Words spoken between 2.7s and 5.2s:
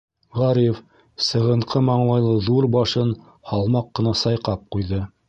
башын һалмаҡ ҡына сайҡап ҡуйҙы: